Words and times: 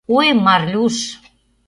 Ой, 0.17 0.27
Марлюш! 0.45 0.97